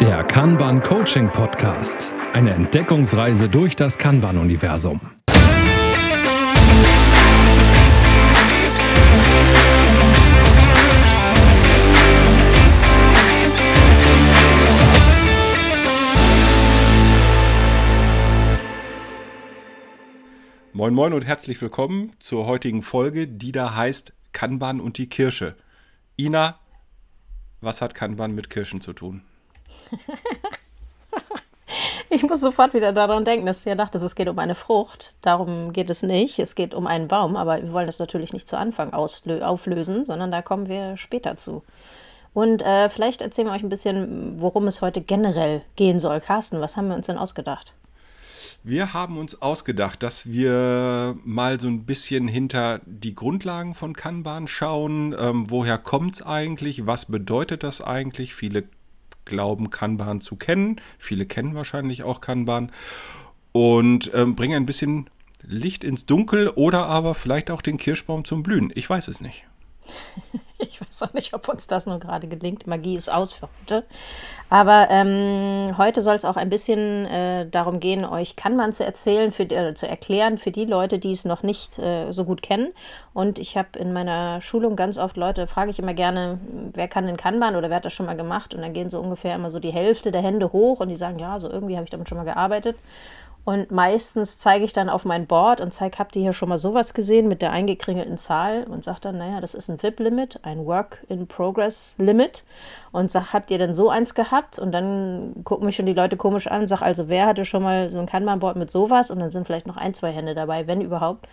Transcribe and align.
Der 0.00 0.22
Kanban 0.22 0.80
Coaching 0.80 1.28
Podcast. 1.32 2.14
Eine 2.32 2.52
Entdeckungsreise 2.52 3.48
durch 3.48 3.74
das 3.74 3.98
Kanban-Universum. 3.98 5.00
Moin 20.72 20.94
Moin 20.94 21.12
und 21.12 21.26
herzlich 21.26 21.60
willkommen 21.60 22.12
zur 22.20 22.46
heutigen 22.46 22.82
Folge, 22.82 23.26
die 23.26 23.50
da 23.50 23.74
heißt 23.74 24.12
Kanban 24.30 24.80
und 24.80 24.96
die 24.96 25.08
Kirsche. 25.08 25.56
Ina, 26.16 26.60
was 27.60 27.80
hat 27.80 27.96
Kanban 27.96 28.32
mit 28.32 28.48
Kirschen 28.48 28.80
zu 28.80 28.92
tun? 28.92 29.22
ich 32.10 32.22
muss 32.22 32.40
sofort 32.40 32.74
wieder 32.74 32.92
daran 32.92 33.24
denken, 33.24 33.46
dass 33.46 33.66
ihr 33.66 33.76
dachte, 33.76 33.98
es 33.98 34.14
geht 34.14 34.28
um 34.28 34.38
eine 34.38 34.54
Frucht. 34.54 35.14
Darum 35.22 35.72
geht 35.72 35.90
es 35.90 36.02
nicht. 36.02 36.38
Es 36.38 36.54
geht 36.54 36.74
um 36.74 36.86
einen 36.86 37.08
Baum, 37.08 37.36
aber 37.36 37.62
wir 37.62 37.72
wollen 37.72 37.86
das 37.86 37.98
natürlich 37.98 38.32
nicht 38.32 38.48
zu 38.48 38.56
Anfang 38.56 38.92
auflösen, 38.92 40.04
sondern 40.04 40.30
da 40.30 40.42
kommen 40.42 40.68
wir 40.68 40.96
später 40.96 41.36
zu. 41.36 41.62
Und 42.34 42.62
äh, 42.62 42.88
vielleicht 42.88 43.22
erzählen 43.22 43.48
wir 43.48 43.54
euch 43.54 43.62
ein 43.62 43.68
bisschen, 43.68 44.40
worum 44.40 44.66
es 44.66 44.80
heute 44.80 45.00
generell 45.00 45.62
gehen 45.76 45.98
soll. 45.98 46.20
Carsten, 46.20 46.60
was 46.60 46.76
haben 46.76 46.88
wir 46.88 46.94
uns 46.94 47.06
denn 47.06 47.18
ausgedacht? 47.18 47.72
Wir 48.64 48.92
haben 48.92 49.18
uns 49.18 49.40
ausgedacht, 49.40 50.02
dass 50.02 50.30
wir 50.30 51.16
mal 51.24 51.60
so 51.60 51.68
ein 51.68 51.84
bisschen 51.84 52.28
hinter 52.28 52.80
die 52.86 53.14
Grundlagen 53.14 53.74
von 53.74 53.94
Kanban 53.94 54.46
schauen. 54.46 55.14
Ähm, 55.18 55.46
woher 55.48 55.78
kommt 55.78 56.16
es 56.16 56.22
eigentlich? 56.22 56.86
Was 56.86 57.06
bedeutet 57.06 57.62
das 57.62 57.80
eigentlich? 57.80 58.34
Viele 58.34 58.64
glauben, 59.28 59.70
Kanban 59.70 60.20
zu 60.20 60.36
kennen. 60.36 60.80
Viele 60.98 61.26
kennen 61.26 61.54
wahrscheinlich 61.54 62.02
auch 62.02 62.20
Kanban. 62.20 62.72
Und 63.52 64.10
ähm, 64.14 64.34
bringen 64.34 64.56
ein 64.56 64.66
bisschen 64.66 65.08
Licht 65.46 65.84
ins 65.84 66.06
Dunkel 66.06 66.48
oder 66.48 66.86
aber 66.86 67.14
vielleicht 67.14 67.50
auch 67.50 67.62
den 67.62 67.78
Kirschbaum 67.78 68.24
zum 68.24 68.42
Blühen. 68.42 68.72
Ich 68.74 68.88
weiß 68.90 69.08
es 69.08 69.20
nicht. 69.20 69.44
Ich 70.60 70.80
weiß 70.80 71.02
auch 71.04 71.12
nicht, 71.12 71.34
ob 71.34 71.48
uns 71.48 71.68
das 71.68 71.86
nur 71.86 72.00
gerade 72.00 72.26
gelingt. 72.26 72.66
Magie 72.66 72.96
ist 72.96 73.08
aus 73.08 73.32
für 73.32 73.48
heute. 73.60 73.84
Aber 74.50 74.88
ähm, 74.90 75.76
heute 75.78 76.00
soll 76.00 76.16
es 76.16 76.24
auch 76.24 76.36
ein 76.36 76.50
bisschen 76.50 77.06
äh, 77.06 77.48
darum 77.48 77.78
gehen, 77.78 78.04
euch 78.04 78.34
Kanban 78.34 78.72
zu 78.72 78.84
erzählen, 78.84 79.30
für, 79.30 79.44
äh, 79.44 79.74
zu 79.74 79.86
erklären 79.86 80.36
für 80.36 80.50
die 80.50 80.64
Leute, 80.64 80.98
die 80.98 81.12
es 81.12 81.24
noch 81.24 81.44
nicht 81.44 81.78
äh, 81.78 82.10
so 82.10 82.24
gut 82.24 82.42
kennen. 82.42 82.72
Und 83.14 83.38
ich 83.38 83.56
habe 83.56 83.78
in 83.78 83.92
meiner 83.92 84.40
Schulung 84.40 84.74
ganz 84.74 84.98
oft 84.98 85.16
Leute, 85.16 85.46
frage 85.46 85.70
ich 85.70 85.78
immer 85.78 85.94
gerne, 85.94 86.40
wer 86.72 86.88
kann 86.88 87.06
denn 87.06 87.16
Kanban 87.16 87.54
oder 87.54 87.70
wer 87.70 87.76
hat 87.76 87.84
das 87.84 87.92
schon 87.92 88.06
mal 88.06 88.16
gemacht? 88.16 88.52
Und 88.52 88.62
dann 88.62 88.72
gehen 88.72 88.90
so 88.90 88.98
ungefähr 88.98 89.36
immer 89.36 89.50
so 89.50 89.60
die 89.60 89.72
Hälfte 89.72 90.10
der 90.10 90.22
Hände 90.22 90.52
hoch 90.52 90.80
und 90.80 90.88
die 90.88 90.96
sagen, 90.96 91.20
ja, 91.20 91.38
so 91.38 91.48
irgendwie 91.48 91.76
habe 91.76 91.84
ich 91.84 91.90
damit 91.90 92.08
schon 92.08 92.18
mal 92.18 92.24
gearbeitet. 92.24 92.76
Und 93.44 93.70
meistens 93.70 94.36
zeige 94.36 94.64
ich 94.66 94.74
dann 94.74 94.90
auf 94.90 95.06
mein 95.06 95.26
Board 95.26 95.62
und 95.62 95.72
zeige, 95.72 95.98
habt 95.98 96.14
ihr 96.16 96.22
hier 96.22 96.34
schon 96.34 96.50
mal 96.50 96.58
sowas 96.58 96.92
gesehen 96.92 97.28
mit 97.28 97.40
der 97.40 97.50
eingekringelten 97.50 98.18
Zahl? 98.18 98.64
Und 98.64 98.84
sage 98.84 99.00
dann, 99.00 99.16
naja, 99.16 99.40
das 99.40 99.54
ist 99.54 99.70
ein 99.70 99.82
VIP-Limit, 99.82 100.40
ein 100.42 100.66
Work-in-Progress-Limit. 100.66 102.44
Und 102.92 103.10
sage, 103.10 103.32
habt 103.32 103.50
ihr 103.50 103.56
denn 103.56 103.72
so 103.74 103.88
eins 103.88 104.14
gehabt? 104.14 104.58
Und 104.58 104.72
dann 104.72 105.32
gucken 105.44 105.64
mich 105.64 105.76
schon 105.76 105.86
die 105.86 105.94
Leute 105.94 106.18
komisch 106.18 106.46
an. 106.46 106.66
Sag 106.66 106.82
also, 106.82 107.08
wer 107.08 107.26
hatte 107.26 107.46
schon 107.46 107.62
mal 107.62 107.88
so 107.88 107.98
ein 107.98 108.06
Kanban-Board 108.06 108.56
mit 108.56 108.70
sowas? 108.70 109.10
Und 109.10 109.18
dann 109.18 109.30
sind 109.30 109.46
vielleicht 109.46 109.66
noch 109.66 109.78
ein, 109.78 109.94
zwei 109.94 110.12
Hände 110.12 110.34
dabei, 110.34 110.66
wenn 110.66 110.82
überhaupt. 110.82 111.26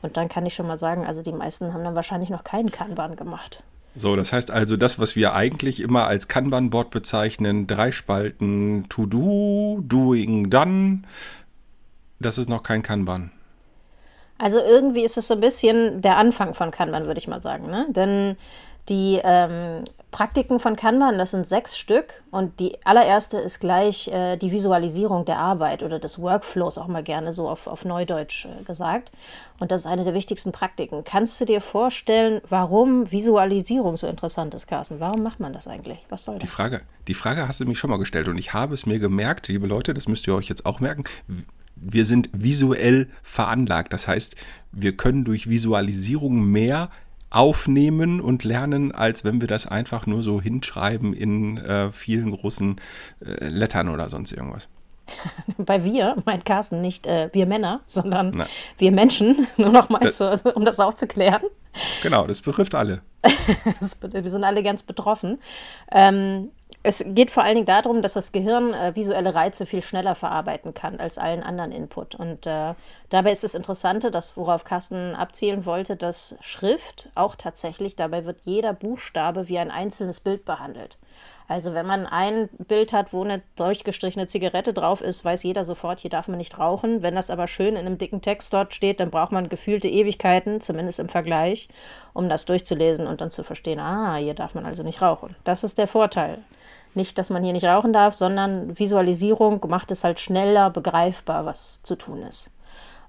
Und 0.00 0.16
dann 0.16 0.28
kann 0.28 0.46
ich 0.46 0.54
schon 0.54 0.66
mal 0.66 0.76
sagen, 0.76 1.06
also 1.06 1.22
die 1.22 1.32
meisten 1.32 1.74
haben 1.74 1.84
dann 1.84 1.94
wahrscheinlich 1.96 2.30
noch 2.30 2.44
keinen 2.44 2.70
Kanban 2.70 3.14
gemacht. 3.14 3.62
So, 3.98 4.14
das 4.14 4.32
heißt 4.32 4.52
also, 4.52 4.76
das, 4.76 5.00
was 5.00 5.16
wir 5.16 5.34
eigentlich 5.34 5.80
immer 5.80 6.06
als 6.06 6.28
Kanban-Board 6.28 6.90
bezeichnen, 6.90 7.66
drei 7.66 7.90
Spalten 7.90 8.84
To-Do, 8.88 9.80
Doing, 9.82 10.50
Done, 10.50 11.02
das 12.20 12.38
ist 12.38 12.48
noch 12.48 12.62
kein 12.62 12.82
Kanban. 12.82 13.30
Also 14.38 14.58
irgendwie 14.60 15.02
ist 15.02 15.18
es 15.18 15.28
so 15.28 15.34
ein 15.34 15.40
bisschen 15.40 16.00
der 16.00 16.16
Anfang 16.16 16.54
von 16.54 16.70
Kanban, 16.70 17.06
würde 17.06 17.18
ich 17.18 17.28
mal 17.28 17.40
sagen. 17.40 17.66
Ne? 17.66 17.86
Denn 17.90 18.36
die 18.88 19.20
ähm, 19.22 19.84
Praktiken 20.10 20.60
von 20.60 20.76
Kanban, 20.76 21.18
das 21.18 21.32
sind 21.32 21.46
sechs 21.46 21.76
Stück 21.76 22.22
und 22.30 22.60
die 22.60 22.78
allererste 22.86 23.36
ist 23.36 23.60
gleich 23.60 24.08
äh, 24.08 24.36
die 24.36 24.50
Visualisierung 24.52 25.26
der 25.26 25.38
Arbeit 25.38 25.82
oder 25.82 25.98
des 25.98 26.20
Workflows, 26.20 26.78
auch 26.78 26.86
mal 26.86 27.02
gerne 27.02 27.32
so 27.32 27.48
auf, 27.48 27.66
auf 27.66 27.84
Neudeutsch 27.84 28.46
äh, 28.46 28.64
gesagt. 28.64 29.12
Und 29.58 29.70
das 29.70 29.80
ist 29.80 29.86
eine 29.86 30.04
der 30.04 30.14
wichtigsten 30.14 30.52
Praktiken. 30.52 31.04
Kannst 31.04 31.38
du 31.40 31.44
dir 31.44 31.60
vorstellen, 31.60 32.40
warum 32.48 33.10
Visualisierung 33.10 33.96
so 33.96 34.06
interessant 34.06 34.54
ist, 34.54 34.66
Carsten? 34.66 35.00
Warum 35.00 35.22
macht 35.22 35.40
man 35.40 35.52
das 35.52 35.66
eigentlich? 35.68 35.98
Was 36.08 36.24
soll 36.24 36.36
das? 36.36 36.42
Die 36.42 36.46
Frage, 36.46 36.80
die 37.06 37.14
Frage 37.14 37.46
hast 37.46 37.60
du 37.60 37.66
mich 37.66 37.78
schon 37.78 37.90
mal 37.90 37.98
gestellt 37.98 38.28
und 38.28 38.38
ich 38.38 38.54
habe 38.54 38.72
es 38.72 38.86
mir 38.86 39.00
gemerkt, 39.00 39.48
liebe 39.48 39.66
Leute, 39.66 39.92
das 39.92 40.08
müsst 40.08 40.26
ihr 40.26 40.34
euch 40.34 40.48
jetzt 40.48 40.64
auch 40.64 40.80
merken 40.80 41.04
wir 41.80 42.04
sind 42.04 42.30
visuell 42.32 43.08
veranlagt. 43.22 43.92
Das 43.92 44.08
heißt, 44.08 44.36
wir 44.72 44.96
können 44.96 45.24
durch 45.24 45.48
Visualisierung 45.48 46.44
mehr 46.44 46.90
aufnehmen 47.30 48.20
und 48.20 48.44
lernen, 48.44 48.92
als 48.92 49.24
wenn 49.24 49.40
wir 49.40 49.48
das 49.48 49.66
einfach 49.66 50.06
nur 50.06 50.22
so 50.22 50.40
hinschreiben 50.40 51.12
in 51.12 51.58
äh, 51.58 51.92
vielen 51.92 52.30
großen 52.30 52.80
äh, 53.20 53.48
Lettern 53.48 53.88
oder 53.90 54.08
sonst 54.08 54.32
irgendwas. 54.32 54.68
Bei 55.58 55.84
wir 55.84 56.16
meint 56.24 56.44
Carsten 56.44 56.80
nicht 56.80 57.06
äh, 57.06 57.30
wir 57.32 57.46
Männer, 57.46 57.80
sondern 57.86 58.32
Na. 58.34 58.46
wir 58.78 58.92
Menschen, 58.92 59.46
nur 59.56 59.70
noch 59.70 59.88
mal, 59.88 60.10
zu, 60.12 60.30
um 60.54 60.64
das 60.64 60.80
aufzuklären. 60.80 61.42
Genau, 62.02 62.26
das 62.26 62.40
betrifft 62.40 62.74
alle. 62.74 63.02
wir 64.10 64.30
sind 64.30 64.44
alle 64.44 64.62
ganz 64.62 64.82
betroffen. 64.82 65.38
Ähm, 65.92 66.50
es 66.88 67.04
geht 67.06 67.30
vor 67.30 67.42
allen 67.42 67.56
Dingen 67.56 67.66
darum, 67.66 68.00
dass 68.00 68.14
das 68.14 68.32
Gehirn 68.32 68.72
äh, 68.72 68.96
visuelle 68.96 69.34
Reize 69.34 69.66
viel 69.66 69.82
schneller 69.82 70.14
verarbeiten 70.14 70.72
kann 70.72 71.00
als 71.00 71.18
allen 71.18 71.42
anderen 71.42 71.70
Input. 71.70 72.14
Und 72.14 72.46
äh, 72.46 72.72
dabei 73.10 73.30
ist 73.30 73.44
das 73.44 73.54
Interessante, 73.54 74.10
dass 74.10 74.38
worauf 74.38 74.64
Carsten 74.64 75.14
abzielen 75.14 75.66
wollte, 75.66 75.96
dass 75.96 76.36
Schrift 76.40 77.10
auch 77.14 77.34
tatsächlich, 77.34 77.94
dabei 77.94 78.24
wird 78.24 78.38
jeder 78.44 78.72
Buchstabe 78.72 79.50
wie 79.50 79.58
ein 79.58 79.70
einzelnes 79.70 80.20
Bild 80.20 80.46
behandelt. 80.46 80.96
Also 81.46 81.74
wenn 81.74 81.86
man 81.86 82.06
ein 82.06 82.48
Bild 82.56 82.94
hat, 82.94 83.12
wo 83.12 83.22
eine 83.22 83.42
durchgestrichene 83.56 84.26
Zigarette 84.26 84.72
drauf 84.72 85.02
ist, 85.02 85.24
weiß 85.24 85.42
jeder 85.42 85.64
sofort, 85.64 86.00
hier 86.00 86.10
darf 86.10 86.28
man 86.28 86.38
nicht 86.38 86.58
rauchen. 86.58 87.02
Wenn 87.02 87.14
das 87.14 87.30
aber 87.30 87.46
schön 87.46 87.76
in 87.76 87.86
einem 87.86 87.98
dicken 87.98 88.22
Text 88.22 88.54
dort 88.54 88.72
steht, 88.72 89.00
dann 89.00 89.10
braucht 89.10 89.32
man 89.32 89.50
gefühlte 89.50 89.88
Ewigkeiten, 89.88 90.62
zumindest 90.62 91.00
im 91.00 91.10
Vergleich, 91.10 91.68
um 92.14 92.30
das 92.30 92.46
durchzulesen 92.46 93.06
und 93.06 93.20
dann 93.20 93.30
zu 93.30 93.44
verstehen, 93.44 93.78
ah, 93.78 94.16
hier 94.16 94.34
darf 94.34 94.54
man 94.54 94.64
also 94.64 94.82
nicht 94.82 95.02
rauchen. 95.02 95.36
Das 95.44 95.64
ist 95.64 95.76
der 95.76 95.86
Vorteil. 95.86 96.38
Nicht, 96.94 97.18
dass 97.18 97.30
man 97.30 97.44
hier 97.44 97.52
nicht 97.52 97.66
rauchen 97.66 97.92
darf, 97.92 98.14
sondern 98.14 98.78
Visualisierung 98.78 99.64
macht 99.68 99.90
es 99.90 100.04
halt 100.04 100.20
schneller 100.20 100.70
begreifbar, 100.70 101.46
was 101.46 101.82
zu 101.82 101.96
tun 101.96 102.22
ist. 102.22 102.52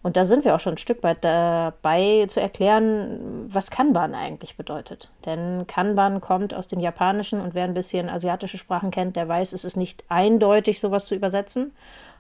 Und 0.02 0.16
da 0.16 0.24
sind 0.24 0.46
wir 0.46 0.56
auch 0.56 0.60
schon 0.60 0.76
ein 0.76 0.78
Stück 0.78 1.04
weit 1.04 1.26
dabei 1.26 2.26
zu 2.30 2.40
erklären, 2.40 3.48
was 3.52 3.70
Kanban 3.70 4.16
eigentlich 4.16 4.56
bedeutet. 4.56 5.10
Denn 5.26 5.68
Kanban 5.68 6.22
kommt 6.22 6.54
aus 6.54 6.70
dem 6.70 6.80
Japanischen 6.80 7.42
und 7.42 7.54
wer 7.54 7.66
ein 7.66 7.74
bisschen 7.74 8.10
asiatische 8.10 8.58
Sprachen 8.58 8.92
kennt, 8.92 9.18
der 9.18 9.28
weiß, 9.28 9.52
es 9.52 9.66
ist 9.66 9.76
nicht 9.76 10.06
eindeutig, 10.08 10.80
sowas 10.80 11.08
zu 11.08 11.16
übersetzen, 11.16 11.74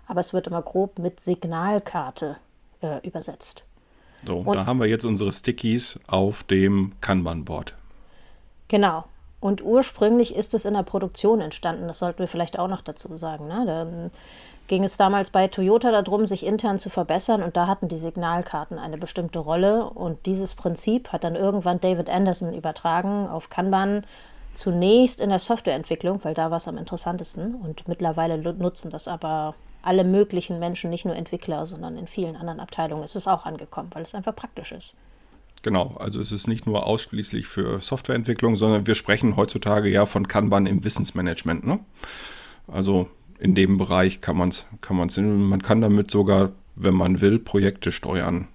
aber 0.07 0.19
es 0.19 0.33
wird 0.33 0.47
immer 0.47 0.61
grob 0.61 0.99
mit 0.99 1.21
Signalkarte 1.21 2.35
äh, 2.81 3.05
übersetzt. 3.07 3.63
So, 4.25 4.39
und 4.39 4.55
da 4.55 4.65
haben 4.65 4.79
wir 4.79 4.87
jetzt 4.87 5.05
unsere 5.05 5.31
Stickies 5.31 6.01
auf 6.07 6.43
dem 6.43 6.91
Kanban-Board. 6.99 7.75
Genau. 8.67 9.05
Und 9.39 9.63
ursprünglich 9.63 10.35
ist 10.35 10.53
es 10.53 10.65
in 10.65 10.73
der 10.73 10.83
Produktion 10.83 11.39
entstanden. 11.39 11.87
Das 11.87 11.99
sollten 11.99 12.19
wir 12.19 12.27
vielleicht 12.27 12.59
auch 12.59 12.67
noch 12.67 12.81
dazu 12.81 13.17
sagen. 13.17 13.47
Ne? 13.47 13.63
Dann 13.65 14.11
ging 14.67 14.83
es 14.83 14.97
damals 14.97 15.29
bei 15.29 15.47
Toyota 15.47 15.91
darum, 15.91 16.25
sich 16.25 16.45
intern 16.45 16.77
zu 16.77 16.89
verbessern 16.89 17.41
und 17.41 17.57
da 17.57 17.67
hatten 17.67 17.87
die 17.87 17.97
Signalkarten 17.97 18.77
eine 18.77 18.97
bestimmte 18.97 19.39
Rolle. 19.39 19.89
Und 19.89 20.25
dieses 20.25 20.55
Prinzip 20.55 21.11
hat 21.11 21.23
dann 21.23 21.35
irgendwann 21.35 21.81
David 21.81 22.09
Anderson 22.09 22.53
übertragen 22.53 23.27
auf 23.27 23.49
Kanban. 23.49 24.05
Zunächst 24.53 25.21
in 25.21 25.29
der 25.29 25.39
Softwareentwicklung, 25.39 26.23
weil 26.23 26.33
da 26.33 26.51
war 26.51 26.57
es 26.57 26.67
am 26.67 26.77
interessantesten. 26.77 27.55
Und 27.55 27.87
mittlerweile 27.87 28.37
nutzen 28.37 28.91
das 28.91 29.07
aber 29.07 29.55
alle 29.81 30.03
möglichen 30.03 30.59
Menschen, 30.59 30.89
nicht 30.89 31.05
nur 31.05 31.15
Entwickler, 31.15 31.65
sondern 31.65 31.97
in 31.97 32.07
vielen 32.07 32.35
anderen 32.35 32.59
Abteilungen 32.59 33.03
ist 33.03 33.15
es 33.15 33.27
auch 33.27 33.45
angekommen, 33.45 33.89
weil 33.93 34.03
es 34.03 34.15
einfach 34.15 34.35
praktisch 34.35 34.73
ist. 34.73 34.95
Genau, 35.61 35.95
also 35.99 36.21
es 36.21 36.31
ist 36.31 36.47
nicht 36.47 36.65
nur 36.65 36.85
ausschließlich 36.85 37.47
für 37.47 37.79
Softwareentwicklung, 37.81 38.55
sondern 38.55 38.87
wir 38.87 38.95
sprechen 38.95 39.35
heutzutage 39.35 39.89
ja 39.89 40.05
von 40.05 40.27
Kanban 40.27 40.65
im 40.65 40.83
Wissensmanagement. 40.83 41.65
Ne? 41.65 41.79
Also 42.67 43.09
in 43.39 43.55
dem 43.55 43.77
Bereich 43.77 44.21
kann 44.21 44.37
man 44.37 44.49
es, 44.49 44.65
kann 44.81 44.97
man's, 44.97 45.17
man 45.17 45.61
kann 45.61 45.81
damit 45.81 46.11
sogar, 46.11 46.51
wenn 46.75 46.93
man 46.93 47.21
will, 47.21 47.39
Projekte 47.39 47.91
steuern. 47.91 48.47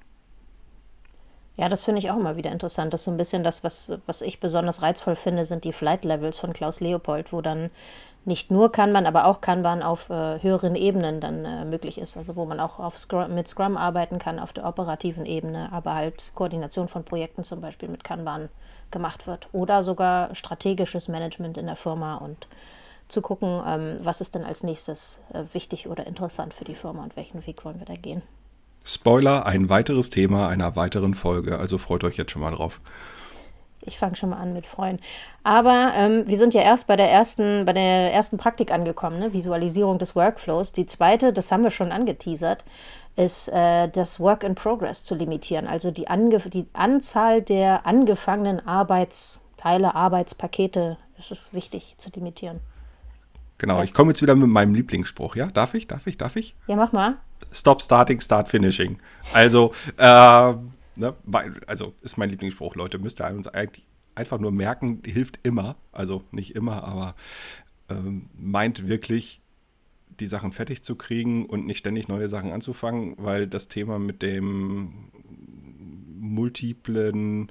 Ja, 1.57 1.69
das 1.69 1.85
finde 1.85 2.01
ich 2.01 2.11
auch 2.11 2.17
immer 2.17 2.37
wieder 2.37 2.51
interessant. 2.51 2.93
Das 2.93 3.03
ist 3.03 3.05
so 3.05 3.11
ein 3.13 3.17
bisschen 3.17 3.45
das, 3.45 3.63
was, 3.63 3.93
was 4.07 4.23
ich 4.23 4.41
besonders 4.41 4.83
reizvoll 4.83 5.15
finde, 5.15 5.45
sind 5.45 5.65
die 5.65 5.73
Flight 5.73 6.05
Levels 6.05 6.39
von 6.39 6.53
Klaus 6.53 6.81
Leopold, 6.81 7.33
wo 7.33 7.41
dann 7.43 7.71
nicht 8.25 8.51
nur 8.51 8.73
Kanban, 8.73 9.07
aber 9.07 9.27
auch 9.27 9.41
Kanban 9.41 9.83
auf 9.83 10.11
äh, 10.11 10.43
höheren 10.43 10.75
Ebenen 10.75 11.21
dann 11.21 11.45
äh, 11.45 11.65
möglich 11.65 11.99
ist. 11.99 12.17
Also 12.17 12.35
wo 12.37 12.45
man 12.45 12.59
auch 12.59 12.81
auf 12.81 12.99
Scrum, 12.99 13.35
mit 13.35 13.47
Scrum 13.47 13.77
arbeiten 13.77 14.19
kann 14.19 14.41
auf 14.41 14.53
der 14.53 14.67
operativen 14.67 15.27
Ebene, 15.27 15.71
aber 15.73 15.95
halt 15.95 16.33
Koordination 16.35 16.89
von 16.89 17.05
Projekten 17.05 17.45
zum 17.45 17.61
Beispiel 17.61 17.89
mit 17.89 18.03
Kanban 18.03 18.49
gemacht 18.91 19.27
wird. 19.27 19.49
Oder 19.53 19.83
sogar 19.83 20.35
strategisches 20.35 21.09
Management 21.09 21.57
in 21.59 21.67
der 21.67 21.77
Firma 21.77 22.17
und 22.17 22.49
zu 23.09 23.21
gucken, 23.21 23.63
ähm, 23.67 23.97
was 24.01 24.21
ist 24.21 24.35
denn 24.35 24.45
als 24.45 24.63
nächstes 24.65 25.23
äh, 25.33 25.43
wichtig 25.53 25.89
oder 25.89 26.07
interessant 26.07 26.55
für 26.55 26.65
die 26.65 26.75
Firma 26.75 27.05
und 27.05 27.17
welchen 27.17 27.47
Weg 27.47 27.65
wollen 27.65 27.79
wir 27.79 27.87
da 27.87 27.95
gehen. 27.95 28.23
Spoiler, 28.85 29.47
ein 29.47 29.71
weiteres 29.71 30.11
Thema 30.11 30.49
einer 30.49 30.77
weiteren 30.77 31.15
Folge, 31.15 31.59
also 31.59 31.79
freut 31.79 32.05
euch 32.05 32.17
jetzt 32.19 32.33
schon 32.33 32.43
mal 32.43 32.51
drauf. 32.51 32.81
Ich 33.87 33.99
fange 33.99 34.17
schon 34.17 34.31
mal 34.31 34.39
an 34.39 34.53
mit 34.53 34.67
Freuen. 34.67 34.99
Aber 35.43 35.93
ähm, 35.97 36.27
wir 36.27 36.37
sind 36.37 36.55
ja 36.55 36.63
erst 36.63 36.87
bei 36.87 36.97
der 36.97 37.11
ersten, 37.11 37.65
bei 37.65 37.73
der 37.73 38.13
ersten 38.13 38.37
Praktik 38.39 38.71
angekommen, 38.71 39.19
ne? 39.19 39.33
Visualisierung 39.33 39.99
des 39.99 40.17
Workflows. 40.17 40.73
Die 40.73 40.87
zweite, 40.87 41.33
das 41.33 41.53
haben 41.53 41.63
wir 41.63 41.71
schon 41.71 41.93
angeteasert, 41.93 42.65
ist 43.17 43.49
äh, 43.49 43.89
das 43.89 44.21
Work 44.21 44.43
in 44.43 44.55
Progress 44.55 45.05
zu 45.05 45.15
limitieren, 45.15 45.67
also 45.67 45.91
die, 45.91 46.09
Ange 46.09 46.39
die 46.39 46.67
Anzahl 46.73 47.43
der 47.43 47.87
angefangenen 47.87 48.67
Arbeitsteile, 48.67 49.95
Arbeitspakete. 49.95 50.97
Das 51.17 51.31
ist 51.31 51.53
wichtig 51.53 51.95
zu 51.99 52.11
limitieren. 52.15 52.61
Genau, 53.59 53.83
ich 53.83 53.95
komme 53.95 54.11
jetzt 54.11 54.21
wieder 54.21 54.35
mit 54.35 54.49
meinem 54.49 54.75
Lieblingsspruch, 54.75 55.37
ja? 55.37 55.47
Darf 55.47 55.75
ich? 55.75 55.87
Darf 55.87 56.07
ich? 56.07 56.19
Darf 56.19 56.37
ich? 56.37 56.57
Ja, 56.67 56.77
mach 56.77 56.93
mal. 56.93 57.17
Stop 57.53 57.83
starting, 57.83 58.21
start 58.21 58.49
finishing. 58.49 58.99
Also, 59.33 59.73
äh, 59.97 60.55
ne, 60.97 61.15
also 61.67 61.95
ist 62.03 62.17
mein 62.17 62.31
Lieblingsspruch, 62.31 62.75
Leute, 62.75 62.99
müsst 62.99 63.21
ihr 63.21 63.27
uns 63.29 63.49
einfach 64.15 64.39
nur 64.39 64.53
merken, 64.53 65.03
hilft 65.05 65.45
immer. 65.45 65.77
Also 65.93 66.25
nicht 66.31 66.55
immer, 66.55 66.85
aber 66.85 67.15
ähm, 67.89 68.29
meint 68.37 68.89
wirklich, 68.89 69.41
die 70.21 70.27
Sachen 70.27 70.53
fertig 70.53 70.83
zu 70.83 70.97
kriegen 70.97 71.47
und 71.47 71.67
nicht 71.67 71.79
ständig 71.79 72.09
neue 72.09 72.29
Sachen 72.29 72.53
anzufangen, 72.53 73.15
weil 73.19 73.47
das 73.47 73.69
Thema 73.69 73.99
mit 73.99 74.23
dem 74.23 75.11
multiplen 76.19 77.51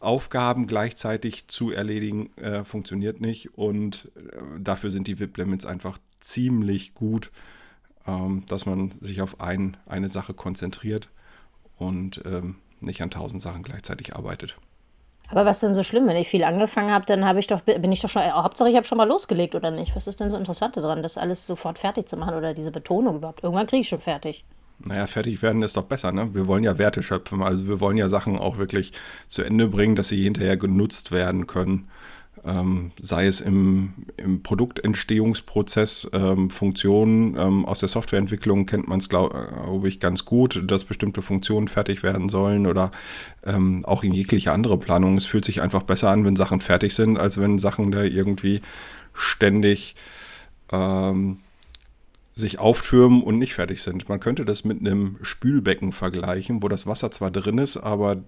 Aufgaben 0.00 0.66
gleichzeitig 0.66 1.48
zu 1.48 1.72
erledigen 1.72 2.30
äh, 2.36 2.64
funktioniert 2.64 3.20
nicht 3.20 3.58
und 3.58 4.10
äh, 4.16 4.60
dafür 4.60 4.90
sind 4.90 5.08
die 5.08 5.18
VIP-Limits 5.18 5.66
einfach 5.66 5.98
ziemlich 6.20 6.94
gut, 6.94 7.32
ähm, 8.08 8.44
dass 8.48 8.66
man 8.66 8.92
sich 9.00 9.20
auf 9.20 9.40
ein, 9.40 9.76
eine 9.86 10.08
Sache 10.08 10.32
konzentriert 10.34 11.10
und 11.76 12.22
ähm, 12.24 12.56
nicht 12.80 13.02
an 13.02 13.10
tausend 13.10 13.42
Sachen 13.42 13.62
gleichzeitig 13.62 14.16
arbeitet. 14.16 14.56
Aber 15.30 15.44
was 15.44 15.60
denn 15.60 15.74
so 15.74 15.82
schlimm, 15.82 16.06
wenn 16.06 16.16
ich 16.16 16.28
viel 16.28 16.42
angefangen 16.42 16.90
habe, 16.90 17.04
dann 17.04 17.26
habe 17.26 17.38
ich 17.38 17.46
doch, 17.46 17.60
bin 17.60 17.92
ich 17.92 18.00
doch 18.00 18.08
schon, 18.08 18.22
Hauptsache 18.22 18.70
ich 18.70 18.76
habe 18.76 18.86
schon 18.86 18.96
mal 18.96 19.06
losgelegt 19.06 19.54
oder 19.54 19.70
nicht? 19.70 19.94
Was 19.94 20.06
ist 20.06 20.20
denn 20.20 20.30
so 20.30 20.38
interessant 20.38 20.78
daran, 20.78 21.02
das 21.02 21.18
alles 21.18 21.46
sofort 21.46 21.78
fertig 21.78 22.08
zu 22.08 22.16
machen 22.16 22.34
oder 22.34 22.54
diese 22.54 22.70
Betonung 22.70 23.16
überhaupt? 23.16 23.44
Irgendwann 23.44 23.66
kriege 23.66 23.82
ich 23.82 23.88
schon 23.88 23.98
fertig. 23.98 24.46
Naja, 24.78 25.06
fertig 25.06 25.42
werden 25.42 25.60
ist 25.62 25.76
doch 25.76 25.82
besser, 25.82 26.12
ne? 26.12 26.34
Wir 26.34 26.46
wollen 26.46 26.64
ja 26.64 26.78
Werte 26.78 27.02
schöpfen, 27.02 27.42
also 27.42 27.66
wir 27.66 27.80
wollen 27.80 27.98
ja 27.98 28.08
Sachen 28.08 28.38
auch 28.38 28.56
wirklich 28.56 28.92
zu 29.26 29.42
Ende 29.42 29.68
bringen, 29.68 29.96
dass 29.96 30.08
sie 30.08 30.22
hinterher 30.22 30.56
genutzt 30.56 31.10
werden 31.10 31.46
können 31.46 31.88
ähm, 32.44 32.92
sei 33.00 33.26
es 33.26 33.40
im, 33.40 33.92
im 34.16 34.42
Produktentstehungsprozess, 34.42 36.10
ähm, 36.12 36.50
Funktionen 36.50 37.36
ähm, 37.36 37.64
aus 37.64 37.80
der 37.80 37.88
Softwareentwicklung 37.88 38.66
kennt 38.66 38.88
man 38.88 39.00
es, 39.00 39.08
glaube 39.08 39.48
glaub 39.64 39.84
ich, 39.84 40.00
ganz 40.00 40.24
gut, 40.24 40.62
dass 40.66 40.84
bestimmte 40.84 41.22
Funktionen 41.22 41.68
fertig 41.68 42.02
werden 42.02 42.28
sollen 42.28 42.66
oder 42.66 42.90
ähm, 43.44 43.84
auch 43.84 44.02
in 44.04 44.12
jegliche 44.12 44.52
andere 44.52 44.78
Planung. 44.78 45.16
Es 45.16 45.26
fühlt 45.26 45.44
sich 45.44 45.62
einfach 45.62 45.82
besser 45.82 46.10
an, 46.10 46.24
wenn 46.24 46.36
Sachen 46.36 46.60
fertig 46.60 46.94
sind, 46.94 47.18
als 47.18 47.40
wenn 47.40 47.58
Sachen 47.58 47.92
da 47.92 48.02
irgendwie 48.02 48.60
ständig 49.12 49.96
ähm, 50.72 51.38
sich 52.34 52.58
auftürmen 52.58 53.22
und 53.22 53.38
nicht 53.38 53.54
fertig 53.54 53.82
sind. 53.82 54.08
Man 54.08 54.20
könnte 54.20 54.44
das 54.44 54.64
mit 54.64 54.80
einem 54.80 55.16
Spülbecken 55.22 55.92
vergleichen, 55.92 56.62
wo 56.62 56.68
das 56.68 56.86
Wasser 56.86 57.10
zwar 57.10 57.30
drin 57.30 57.58
ist, 57.58 57.76
aber 57.76 58.18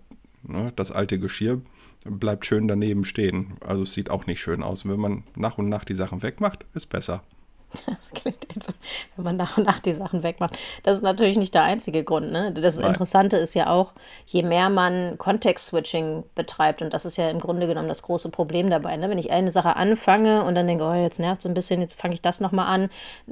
ne, 0.43 0.73
das 0.77 0.93
alte 0.93 1.19
Geschirr 1.19 1.61
bleibt 2.05 2.47
schön 2.47 2.69
daneben 2.69 3.05
stehen. 3.05 3.55
Also 3.61 3.83
es 3.83 3.93
sieht 3.93 4.11
auch 4.11 4.27
nicht 4.27 4.41
schön 4.41 4.63
aus. 4.63 4.89
Wenn 4.89 5.01
man 5.01 5.25
nach 5.37 5.59
und 5.59 5.69
nach 5.69 5.85
die 5.85 5.95
Sachen 5.95 6.23
wegmacht, 6.23 6.65
ist 6.75 6.87
besser. 6.87 7.23
Das 7.87 8.11
klingt 8.13 8.39
jetzt 8.55 8.67
so, 8.67 8.73
wenn 9.17 9.25
man 9.25 9.37
nach 9.37 9.59
und 9.59 9.65
nach 9.65 9.81
die 9.81 9.93
Sachen 9.93 10.23
wegmacht. 10.23 10.59
Das 10.83 10.97
ist 10.97 11.03
natürlich 11.03 11.37
nicht 11.37 11.55
der 11.55 11.63
einzige 11.63 12.03
Grund. 12.03 12.33
Ne? 12.33 12.53
Das 12.53 12.77
Nein. 12.77 12.89
Interessante 12.89 13.37
ist 13.37 13.55
ja 13.55 13.69
auch, 13.69 13.93
je 14.27 14.43
mehr 14.43 14.71
man 14.71 15.19
Context-Switching 15.19 16.25
betreibt, 16.35 16.83
und 16.83 16.93
das 16.93 17.05
ist 17.05 17.17
ja 17.17 17.31
im 17.31 17.41
Grunde 17.41 17.67
genommen 17.67 17.89
das 17.89 18.03
große 18.03 18.31
Problem 18.31 18.71
dabei. 18.71 18.97
Ne? 18.97 19.11
Wenn 19.11 19.19
ich 19.19 19.31
eine 19.31 19.51
Sache 19.51 19.77
anfange 19.77 20.45
und 20.45 20.55
dann 20.55 20.67
denke, 20.67 20.85
oh, 20.85 20.95
jetzt 20.95 21.19
nervt 21.19 21.41
es 21.41 21.47
ein 21.47 21.55
bisschen, 21.55 21.81
jetzt 21.81 22.01
fange 22.01 22.15
ich 22.15 22.23
das 22.23 22.41
nochmal 22.41 22.67
an. 22.67 22.91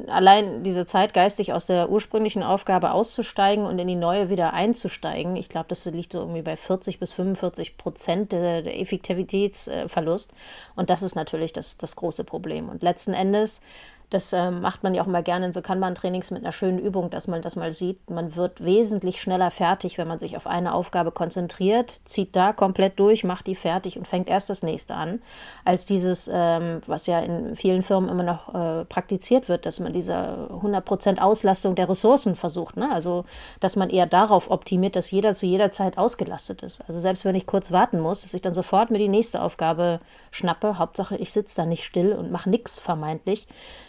Allein 0.08 0.62
diese 0.62 0.86
Zeit 0.86 1.14
geistig 1.14 1.52
aus 1.52 1.66
der 1.66 1.90
ursprünglichen 1.90 2.42
Aufgabe 2.42 2.92
auszusteigen 2.92 3.66
und 3.66 3.78
in 3.78 3.88
die 3.88 3.96
neue 3.96 4.28
wieder 4.28 4.52
einzusteigen, 4.52 5.36
ich 5.36 5.48
glaube, 5.48 5.66
das 5.68 5.84
liegt 5.86 6.12
so 6.12 6.20
irgendwie 6.20 6.42
bei 6.42 6.56
40 6.56 6.98
bis 6.98 7.12
45 7.12 7.76
Prozent 7.76 8.32
der, 8.32 8.62
der 8.62 8.80
Effektivitätsverlust. 8.80 10.32
Und 10.76 10.90
das 10.90 11.02
ist 11.02 11.14
natürlich 11.14 11.52
das, 11.52 11.78
das 11.78 11.96
große 11.96 12.24
Problem. 12.24 12.68
Und 12.68 12.82
letzten 12.82 13.14
Endes 13.14 13.62
das 14.10 14.32
äh, 14.32 14.50
macht 14.50 14.82
man 14.82 14.94
ja 14.94 15.02
auch 15.02 15.06
mal 15.06 15.22
gerne 15.22 15.46
in 15.46 15.52
so 15.52 15.60
Kanban-Trainings 15.60 16.30
mit 16.30 16.42
einer 16.42 16.52
schönen 16.52 16.78
Übung, 16.78 17.10
dass 17.10 17.28
man 17.28 17.42
das 17.42 17.56
mal 17.56 17.72
sieht. 17.72 18.08
Man 18.08 18.36
wird 18.36 18.64
wesentlich 18.64 19.20
schneller 19.20 19.50
fertig, 19.50 19.98
wenn 19.98 20.08
man 20.08 20.18
sich 20.18 20.36
auf 20.36 20.46
eine 20.46 20.72
Aufgabe 20.72 21.12
konzentriert, 21.12 22.00
zieht 22.04 22.34
da 22.34 22.54
komplett 22.54 22.98
durch, 22.98 23.22
macht 23.22 23.46
die 23.46 23.54
fertig 23.54 23.98
und 23.98 24.08
fängt 24.08 24.28
erst 24.28 24.48
das 24.48 24.62
nächste 24.62 24.94
an, 24.94 25.20
als 25.64 25.84
dieses, 25.84 26.30
ähm, 26.32 26.80
was 26.86 27.06
ja 27.06 27.18
in 27.20 27.54
vielen 27.54 27.82
Firmen 27.82 28.08
immer 28.08 28.22
noch 28.22 28.54
äh, 28.54 28.84
praktiziert 28.86 29.50
wird, 29.50 29.66
dass 29.66 29.78
man 29.78 29.92
diese 29.92 30.14
100% 30.14 31.18
Auslastung 31.18 31.74
der 31.74 31.90
Ressourcen 31.90 32.34
versucht. 32.34 32.78
Ne? 32.78 32.90
Also, 32.90 33.26
dass 33.60 33.76
man 33.76 33.90
eher 33.90 34.06
darauf 34.06 34.50
optimiert, 34.50 34.96
dass 34.96 35.10
jeder 35.10 35.34
zu 35.34 35.44
jeder 35.44 35.70
Zeit 35.70 35.98
ausgelastet 35.98 36.62
ist. 36.62 36.82
Also, 36.88 36.98
selbst 36.98 37.26
wenn 37.26 37.34
ich 37.34 37.46
kurz 37.46 37.72
warten 37.72 38.00
muss, 38.00 38.22
dass 38.22 38.32
ich 38.32 38.40
dann 38.40 38.54
sofort 38.54 38.90
mir 38.90 38.98
die 38.98 39.08
nächste 39.08 39.42
Aufgabe 39.42 39.98
schnappe. 40.30 40.78
Hauptsache, 40.78 41.16
ich 41.16 41.30
sitze 41.30 41.56
da 41.56 41.66
nicht 41.66 41.84
still 41.84 42.12
und 42.12 42.30
mache 42.30 42.48
nichts 42.48 42.78
vermeintlich 42.78 43.46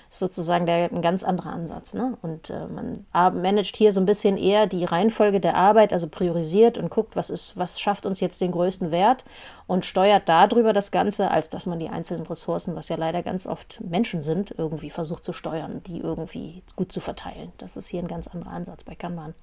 sozusagen 0.09 0.65
der, 0.65 0.91
ein 0.91 1.01
ganz 1.01 1.23
anderer 1.23 1.53
Ansatz. 1.53 1.93
Ne? 1.93 2.17
Und 2.21 2.49
äh, 2.49 2.65
man 2.67 3.05
managt 3.13 3.77
hier 3.77 3.91
so 3.91 3.99
ein 3.99 4.07
bisschen 4.07 4.37
eher 4.37 4.65
die 4.65 4.83
Reihenfolge 4.83 5.39
der 5.39 5.55
Arbeit, 5.55 5.93
also 5.93 6.07
priorisiert 6.07 6.77
und 6.77 6.89
guckt, 6.89 7.15
was, 7.15 7.29
ist, 7.29 7.57
was 7.57 7.79
schafft 7.79 8.05
uns 8.05 8.19
jetzt 8.19 8.41
den 8.41 8.51
größten 8.51 8.91
Wert 8.91 9.23
und 9.67 9.85
steuert 9.85 10.27
darüber 10.27 10.73
das 10.73 10.91
Ganze, 10.91 11.29
als 11.29 11.49
dass 11.49 11.67
man 11.67 11.79
die 11.79 11.89
einzelnen 11.89 12.25
Ressourcen, 12.25 12.75
was 12.75 12.89
ja 12.89 12.95
leider 12.95 13.21
ganz 13.21 13.45
oft 13.45 13.81
Menschen 13.81 14.23
sind, 14.23 14.53
irgendwie 14.57 14.89
versucht 14.89 15.23
zu 15.23 15.31
steuern, 15.31 15.81
die 15.85 15.99
irgendwie 15.99 16.63
gut 16.75 16.91
zu 16.91 17.01
verteilen. 17.01 17.51
Das 17.59 17.77
ist 17.77 17.87
hier 17.87 18.01
ein 18.01 18.07
ganz 18.07 18.27
anderer 18.27 18.51
Ansatz 18.51 18.83
bei 18.83 18.95
Kanban. 18.95 19.35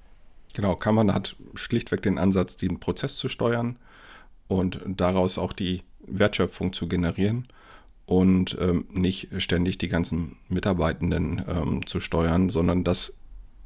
Genau, 0.55 0.75
Kanban 0.75 1.15
hat 1.15 1.37
schlichtweg 1.55 2.03
den 2.03 2.19
Ansatz, 2.19 2.57
den 2.57 2.81
Prozess 2.81 3.17
zu 3.17 3.29
steuern 3.29 3.77
und 4.49 4.81
daraus 4.87 5.39
auch 5.39 5.53
die 5.53 5.83
Wertschöpfung 6.07 6.73
zu 6.73 6.89
generieren 6.89 7.47
und 8.07 8.57
ähm, 8.61 8.87
nicht 8.93 9.29
ständig 9.39 9.79
die 9.79 9.89
ganzen 9.89 10.37
Mitarbeitenden 10.49 11.45
ähm, 11.49 11.87
zu 11.87 12.01
steuern, 12.01 12.49
sondern 12.51 12.85
das 12.85 13.19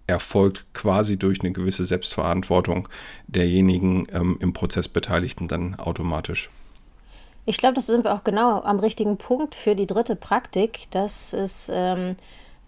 erfolgt 0.07 0.67
quasi 0.75 1.19
durch 1.19 1.41
eine 1.41 1.53
gewisse 1.53 1.85
Selbstverantwortung 1.85 2.89
derjenigen 3.29 4.07
ähm, 4.13 4.39
im 4.41 4.53
Prozess 4.53 4.89
Beteiligten 4.89 5.47
dann 5.47 5.77
automatisch. 5.77 6.51
Ich 7.47 7.57
glaube, 7.57 7.75
das 7.75 7.87
sind 7.87 8.05
wir 8.05 8.15
auch 8.15 8.25
genau 8.25 8.63
am 8.63 8.81
richtigen 8.81 9.17
Punkt 9.17 9.55
für 9.55 9.75
die 9.75 9.87
dritte 9.87 10.17
Praktik. 10.17 10.89
Das 10.91 11.33
ist 11.33 11.71
ähm, 11.73 12.17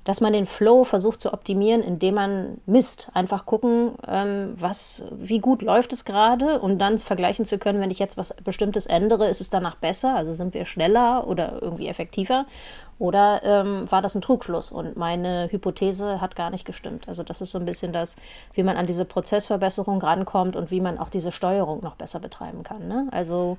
dass 0.05 0.21
man 0.21 0.33
den 0.33 0.47
Flow 0.47 0.85
versucht 0.85 1.21
zu 1.21 1.33
optimieren, 1.33 1.83
indem 1.83 2.15
man 2.17 2.61
misst. 2.67 3.09
Einfach 3.15 3.47
gucken, 3.47 3.93
ähm, 4.07 4.55
was, 4.57 5.05
wie 5.13 5.39
gut 5.39 5.63
läuft 5.63 5.93
es 5.93 6.05
gerade 6.05 6.59
und 6.61 6.79
dann 6.79 6.99
vergleichen 6.99 7.45
zu 7.45 7.59
können, 7.59 7.81
wenn 7.81 7.91
ich 7.91 7.99
jetzt 7.99 8.17
was 8.17 8.35
Bestimmtes 8.43 8.87
ändere, 8.87 9.29
ist 9.29 9.41
es 9.41 9.51
danach 9.51 9.77
besser? 9.77 10.17
Also 10.17 10.33
sind 10.33 10.55
wir 10.55 10.65
schneller 10.65 11.27
oder 11.27 11.63
irgendwie 11.63 11.89
effektiver? 11.89 12.47
Oder 12.99 13.43
ähm, 13.43 13.91
war 13.91 14.03
das 14.03 14.15
ein 14.15 14.23
Trugschluss 14.23 14.71
und 14.71 14.97
meine 14.97 15.49
Hypothese 15.51 16.21
hat 16.21 16.37
gar 16.37 16.51
nicht 16.51 16.65
gestimmt? 16.65 17.09
Also 17.09 17.23
das 17.23 17.41
ist 17.41 17.53
so 17.53 17.59
ein 17.59 17.65
bisschen 17.65 17.93
das, 17.93 18.17
wie 18.55 18.63
man 18.63 18.77
an 18.77 18.87
diese 18.87 19.05
Prozessverbesserung 19.05 20.01
rankommt 20.01 20.57
und 20.57 20.71
wie 20.71 20.81
man 20.81 20.99
auch 20.99 21.09
diese 21.09 21.33
Steuerung 21.33 21.83
noch 21.83 21.97
besser 21.97 22.21
betreiben 22.21 22.63
kann. 22.63 22.87
Ne? 22.87 23.09
Also 23.11 23.59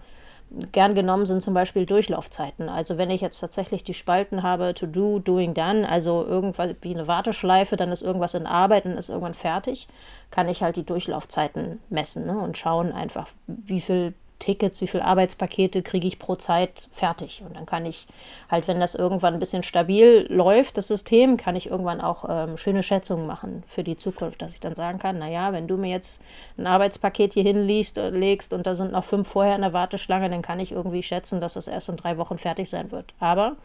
gern 0.72 0.96
genommen 0.96 1.26
sind 1.26 1.42
zum 1.42 1.54
Beispiel 1.54 1.86
Durchlaufzeiten. 1.86 2.70
Also 2.70 2.98
wenn 2.98 3.10
ich 3.10 3.22
jetzt 3.22 3.40
tatsächlich 3.40 3.84
die 3.84 3.94
Spalten 3.94 4.44
habe, 4.44 4.74
to 4.74 4.86
do, 4.86 5.20
doing 5.20 5.54
done, 5.54 5.88
also 5.88 6.26
irgendwas 6.26 6.76
wie 6.82 6.94
eine 6.94 7.08
Warteschleife, 7.08 7.76
dann 7.76 7.92
ist 7.92 8.02
irgendwas 8.04 8.36
in 8.36 8.46
Arbeit 8.46 8.86
und 8.86 8.94
ist 8.94 9.10
irgendwann 9.10 9.34
fertig, 9.34 9.88
kann 10.32 10.50
ich 10.50 10.62
halt 10.62 10.76
die 10.76 10.86
Durchlaufzeiten 10.86 11.80
messen 11.90 12.26
ne? 12.26 12.38
und 12.38 12.58
schauen 12.58 12.92
einfach, 12.92 13.30
wie 13.48 13.82
viel 13.82 14.14
Tickets, 14.40 14.82
wie 14.82 14.88
viele 14.88 15.06
Arbeitspakete 15.06 15.82
kriege 15.84 16.08
ich 16.08 16.20
pro 16.20 16.36
Zeit 16.36 16.90
fertig. 16.92 17.44
Und 17.46 17.56
dann 17.56 17.66
kann 17.66 17.86
ich 17.86 18.08
halt, 18.50 18.68
wenn 18.68 18.80
das 18.80 18.96
irgendwann 18.96 19.34
ein 19.34 19.40
bisschen 19.40 19.64
stabil 19.64 20.26
läuft, 20.30 20.78
das 20.78 20.88
System, 20.88 21.38
kann 21.38 21.56
ich 21.56 21.70
irgendwann 21.70 22.02
auch 22.02 22.26
ähm, 22.28 22.58
schöne 22.58 22.84
Schätzungen 22.84 23.26
machen 23.26 23.64
für 23.68 23.84
die 23.84 23.98
Zukunft, 23.98 24.42
dass 24.42 24.54
ich 24.54 24.60
dann 24.60 24.76
sagen 24.76 24.98
kann, 24.98 25.18
naja, 25.18 25.54
wenn 25.54 25.68
du 25.68 25.78
mir 25.78 25.90
jetzt 25.90 26.24
ein 26.58 26.68
Arbeitspaket 26.68 27.34
hier 27.34 27.44
hinlegst 27.44 27.98
äh, 27.98 28.10
legst 28.10 28.54
und 28.54 28.68
da 28.68 28.76
sind 28.76 28.92
noch 28.92 29.06
fünf 29.06 29.28
vorher 29.28 29.56
in 29.56 29.62
der 29.62 29.74
Warteschlange, 29.74 30.30
dann 30.30 30.42
kann 30.42 30.60
ich 30.60 30.72
irgendwie 30.72 31.04
schätzen, 31.04 31.40
dass 31.40 31.56
es 31.56 31.68
erst 31.68 31.90
in 31.90 31.98
drei 31.98 32.18
Wochen 32.18 32.38
fertig 32.38 32.70
sein 32.70 32.92
wird. 32.92 33.14
Aber 33.20 33.56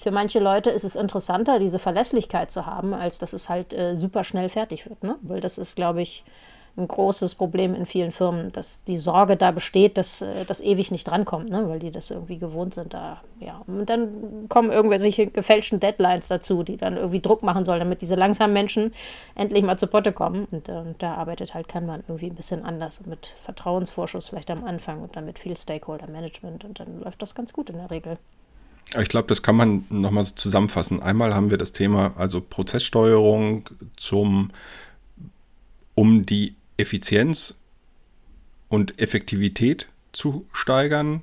für 0.00 0.10
manche 0.10 0.38
Leute 0.38 0.70
ist 0.70 0.84
es 0.84 0.96
interessanter, 0.96 1.58
diese 1.58 1.78
Verlässlichkeit 1.78 2.50
zu 2.50 2.64
haben, 2.64 2.94
als 2.94 3.18
dass 3.18 3.32
es 3.32 3.48
halt 3.48 3.74
äh, 3.74 3.96
super 3.96 4.24
schnell 4.24 4.48
fertig 4.48 4.88
wird. 4.88 5.02
Ne? 5.02 5.16
Weil 5.20 5.40
das 5.40 5.58
ist, 5.58 5.76
glaube 5.76 6.00
ich, 6.00 6.24
ein 6.76 6.88
großes 6.88 7.34
Problem 7.34 7.74
in 7.74 7.86
vielen 7.86 8.12
Firmen, 8.12 8.52
dass 8.52 8.84
die 8.84 8.96
Sorge 8.96 9.36
da 9.36 9.50
besteht, 9.50 9.98
dass 9.98 10.22
äh, 10.22 10.44
das 10.46 10.60
ewig 10.60 10.90
nicht 10.90 11.04
drankommt, 11.04 11.50
ne? 11.50 11.68
weil 11.68 11.78
die 11.78 11.90
das 11.90 12.10
irgendwie 12.10 12.38
gewohnt 12.38 12.74
sind. 12.74 12.94
Da, 12.94 13.20
ja. 13.40 13.60
Und 13.66 13.90
dann 13.90 14.48
kommen 14.48 14.70
irgendwelche 14.70 15.26
gefälschten 15.26 15.80
Deadlines 15.80 16.28
dazu, 16.28 16.62
die 16.62 16.76
dann 16.76 16.96
irgendwie 16.96 17.20
Druck 17.20 17.42
machen 17.42 17.64
sollen, 17.64 17.80
damit 17.80 18.02
diese 18.02 18.14
langsamen 18.14 18.52
Menschen 18.52 18.92
endlich 19.34 19.62
mal 19.62 19.78
zu 19.78 19.86
Potte 19.86 20.12
kommen. 20.12 20.46
Und 20.50 20.68
äh, 20.68 20.82
da 20.98 21.14
arbeitet 21.14 21.54
halt 21.54 21.68
Kanban 21.68 22.02
irgendwie 22.06 22.30
ein 22.30 22.36
bisschen 22.36 22.64
anders 22.64 23.06
mit 23.06 23.34
Vertrauensvorschuss 23.44 24.28
vielleicht 24.28 24.50
am 24.50 24.64
Anfang 24.64 25.02
und 25.02 25.16
dann 25.16 25.26
mit 25.26 25.38
viel 25.38 25.56
Stakeholder-Management 25.56 26.64
und 26.64 26.80
dann 26.80 27.00
läuft 27.00 27.20
das 27.20 27.34
ganz 27.34 27.52
gut 27.52 27.70
in 27.70 27.76
der 27.76 27.90
Regel. 27.90 28.16
Ich 28.98 29.08
glaube, 29.08 29.28
das 29.28 29.42
kann 29.42 29.54
man 29.54 29.84
nochmal 29.88 30.24
so 30.24 30.32
zusammenfassen. 30.34 31.00
Einmal 31.00 31.34
haben 31.34 31.50
wir 31.50 31.58
das 31.58 31.72
Thema, 31.72 32.12
also 32.16 32.40
Prozesssteuerung 32.40 33.68
zum, 33.96 34.50
um 35.94 36.26
die 36.26 36.56
Effizienz 36.80 37.54
und 38.68 39.00
Effektivität 39.00 39.88
zu 40.12 40.46
steigern 40.52 41.22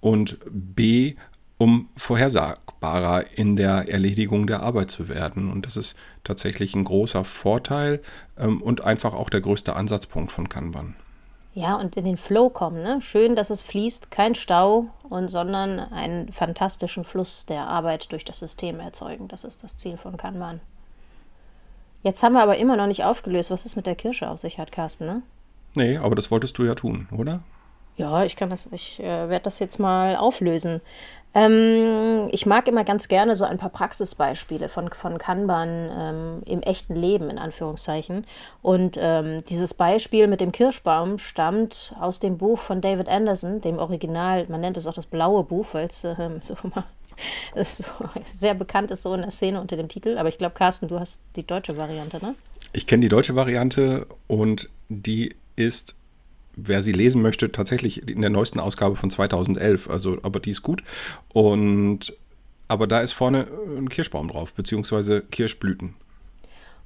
und 0.00 0.38
B, 0.50 1.14
um 1.58 1.88
vorhersagbarer 1.96 3.24
in 3.36 3.56
der 3.56 3.88
Erledigung 3.88 4.46
der 4.46 4.62
Arbeit 4.62 4.90
zu 4.90 5.08
werden. 5.08 5.50
Und 5.50 5.66
das 5.66 5.76
ist 5.76 5.96
tatsächlich 6.24 6.74
ein 6.74 6.84
großer 6.84 7.24
Vorteil 7.24 8.00
ähm, 8.38 8.62
und 8.62 8.84
einfach 8.84 9.14
auch 9.14 9.30
der 9.30 9.40
größte 9.40 9.76
Ansatzpunkt 9.76 10.32
von 10.32 10.48
Kanban. 10.48 10.96
Ja, 11.52 11.74
und 11.74 11.96
in 11.96 12.04
den 12.04 12.16
Flow 12.16 12.48
kommen. 12.48 12.82
Ne? 12.82 13.00
Schön, 13.02 13.34
dass 13.34 13.50
es 13.50 13.60
fließt, 13.60 14.10
kein 14.10 14.34
Stau, 14.34 14.86
und 15.08 15.28
sondern 15.28 15.80
einen 15.80 16.30
fantastischen 16.30 17.04
Fluss 17.04 17.44
der 17.44 17.66
Arbeit 17.66 18.12
durch 18.12 18.24
das 18.24 18.38
System 18.38 18.78
erzeugen. 18.78 19.26
Das 19.26 19.44
ist 19.44 19.64
das 19.64 19.76
Ziel 19.76 19.96
von 19.96 20.16
Kanban. 20.16 20.60
Jetzt 22.02 22.22
haben 22.22 22.32
wir 22.32 22.42
aber 22.42 22.56
immer 22.56 22.76
noch 22.76 22.86
nicht 22.86 23.04
aufgelöst, 23.04 23.50
was 23.50 23.66
es 23.66 23.76
mit 23.76 23.86
der 23.86 23.94
Kirsche 23.94 24.28
auf 24.28 24.38
sich 24.38 24.58
hat, 24.58 24.72
Carsten, 24.72 25.06
ne? 25.06 25.22
Nee, 25.74 25.98
aber 25.98 26.16
das 26.16 26.30
wolltest 26.30 26.58
du 26.58 26.64
ja 26.64 26.74
tun, 26.74 27.08
oder? 27.16 27.40
Ja, 27.96 28.24
ich 28.24 28.34
kann 28.36 28.48
das, 28.48 28.68
ich 28.72 28.98
äh, 29.00 29.28
werde 29.28 29.42
das 29.42 29.58
jetzt 29.58 29.78
mal 29.78 30.16
auflösen. 30.16 30.80
Ähm, 31.34 32.28
ich 32.32 32.46
mag 32.46 32.66
immer 32.66 32.82
ganz 32.82 33.06
gerne 33.08 33.36
so 33.36 33.44
ein 33.44 33.58
paar 33.58 33.68
Praxisbeispiele 33.68 34.68
von, 34.68 34.90
von 34.90 35.18
Kanban 35.18 35.90
ähm, 35.96 36.42
im 36.44 36.62
echten 36.62 36.96
Leben, 36.96 37.30
in 37.30 37.38
Anführungszeichen. 37.38 38.26
Und 38.62 38.96
ähm, 38.98 39.44
dieses 39.48 39.74
Beispiel 39.74 40.26
mit 40.26 40.40
dem 40.40 40.50
Kirschbaum 40.50 41.18
stammt 41.18 41.94
aus 42.00 42.18
dem 42.18 42.38
Buch 42.38 42.58
von 42.58 42.80
David 42.80 43.08
Anderson, 43.08 43.60
dem 43.60 43.78
Original. 43.78 44.46
Man 44.48 44.62
nennt 44.62 44.76
es 44.76 44.86
auch 44.86 44.94
das 44.94 45.06
blaue 45.06 45.44
Buch, 45.44 45.66
weil 45.72 45.86
es 45.86 46.02
ähm, 46.04 46.38
so 46.42 46.56
immer 46.64 46.84
so 47.64 47.84
sehr 48.24 48.54
bekannt 48.54 48.90
ist, 48.90 49.02
so 49.02 49.14
in 49.14 49.22
der 49.22 49.30
Szene 49.30 49.60
unter 49.60 49.76
dem 49.76 49.88
Titel. 49.88 50.18
Aber 50.18 50.28
ich 50.28 50.38
glaube, 50.38 50.54
Carsten, 50.54 50.88
du 50.88 50.98
hast 50.98 51.20
die 51.36 51.46
deutsche 51.46 51.76
Variante, 51.76 52.18
ne? 52.24 52.34
Ich 52.72 52.86
kenne 52.86 53.02
die 53.02 53.08
deutsche 53.08 53.34
Variante 53.34 54.06
und 54.26 54.68
die 54.88 55.34
ist 55.56 55.96
wer 56.56 56.82
sie 56.82 56.92
lesen 56.92 57.22
möchte, 57.22 57.52
tatsächlich 57.52 58.08
in 58.08 58.20
der 58.20 58.30
neuesten 58.30 58.60
Ausgabe 58.60 58.96
von 58.96 59.10
2011. 59.10 59.88
Also, 59.88 60.18
aber 60.22 60.40
die 60.40 60.50
ist 60.50 60.62
gut. 60.62 60.82
Und 61.32 62.14
aber 62.68 62.86
da 62.86 63.00
ist 63.00 63.12
vorne 63.12 63.48
ein 63.76 63.88
Kirschbaum 63.88 64.28
drauf, 64.28 64.52
beziehungsweise 64.52 65.22
Kirschblüten. 65.22 65.94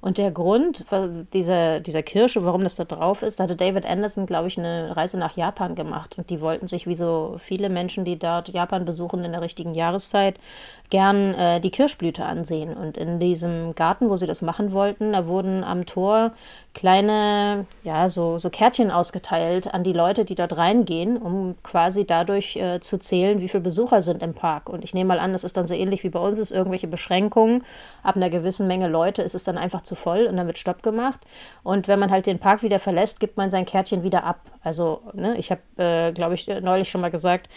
Und 0.04 0.18
der 0.18 0.30
Grund 0.32 0.84
dieser, 1.32 1.80
dieser 1.80 2.02
Kirsche, 2.02 2.44
warum 2.44 2.62
das 2.62 2.76
da 2.76 2.84
drauf 2.84 3.22
ist, 3.22 3.40
da 3.40 3.44
hatte 3.44 3.56
David 3.56 3.86
Anderson, 3.86 4.26
glaube 4.26 4.48
ich, 4.48 4.58
eine 4.58 4.94
Reise 4.94 5.18
nach 5.18 5.34
Japan 5.34 5.74
gemacht. 5.74 6.18
Und 6.18 6.28
die 6.28 6.42
wollten 6.42 6.66
sich, 6.66 6.86
wie 6.86 6.94
so 6.94 7.36
viele 7.38 7.70
Menschen, 7.70 8.04
die 8.04 8.18
dort 8.18 8.50
Japan 8.50 8.84
besuchen 8.84 9.24
in 9.24 9.32
der 9.32 9.40
richtigen 9.40 9.72
Jahreszeit, 9.72 10.38
gern 10.90 11.34
äh, 11.34 11.60
die 11.60 11.70
Kirschblüte 11.70 12.24
ansehen. 12.24 12.74
Und 12.74 12.96
in 12.96 13.18
diesem 13.18 13.74
Garten, 13.74 14.10
wo 14.10 14.16
sie 14.16 14.26
das 14.26 14.42
machen 14.42 14.72
wollten, 14.72 15.12
da 15.12 15.26
wurden 15.26 15.64
am 15.64 15.86
Tor 15.86 16.32
kleine, 16.74 17.66
ja, 17.84 18.08
so, 18.08 18.36
so 18.38 18.50
Kärtchen 18.50 18.90
ausgeteilt 18.90 19.72
an 19.72 19.84
die 19.84 19.92
Leute, 19.92 20.24
die 20.24 20.34
dort 20.34 20.56
reingehen, 20.56 21.16
um 21.16 21.54
quasi 21.62 22.04
dadurch 22.04 22.56
äh, 22.56 22.80
zu 22.80 22.98
zählen, 22.98 23.40
wie 23.40 23.48
viele 23.48 23.62
Besucher 23.62 24.02
sind 24.02 24.22
im 24.22 24.34
Park. 24.34 24.68
Und 24.68 24.82
ich 24.82 24.92
nehme 24.92 25.08
mal 25.08 25.20
an, 25.20 25.32
das 25.32 25.44
ist 25.44 25.56
dann 25.56 25.68
so 25.68 25.74
ähnlich 25.74 26.02
wie 26.02 26.08
bei 26.08 26.18
uns, 26.18 26.38
ist 26.38 26.50
irgendwelche 26.50 26.88
Beschränkungen. 26.88 27.64
Ab 28.02 28.16
einer 28.16 28.28
gewissen 28.28 28.66
Menge 28.66 28.88
Leute 28.88 29.22
ist 29.22 29.34
es 29.34 29.44
dann 29.44 29.56
einfach 29.56 29.82
zu 29.82 29.94
voll 29.94 30.26
und 30.26 30.36
dann 30.36 30.46
wird 30.46 30.58
Stopp 30.58 30.82
gemacht. 30.82 31.20
Und 31.62 31.86
wenn 31.86 32.00
man 32.00 32.10
halt 32.10 32.26
den 32.26 32.40
Park 32.40 32.62
wieder 32.62 32.80
verlässt, 32.80 33.20
gibt 33.20 33.36
man 33.36 33.50
sein 33.50 33.66
Kärtchen 33.66 34.02
wieder 34.02 34.24
ab. 34.24 34.40
Also, 34.62 35.00
ne, 35.12 35.36
ich 35.38 35.50
habe, 35.50 35.62
äh, 35.76 36.12
glaube 36.12 36.34
ich, 36.34 36.46
neulich 36.46 36.88
schon 36.88 37.00
mal 37.00 37.10
gesagt, 37.10 37.48